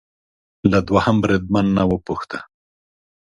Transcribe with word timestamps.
له 0.71 0.79
دوهم 0.87 1.15
بریدمن 1.23 1.65
نه 1.77 1.83
وپوښته 1.89 2.39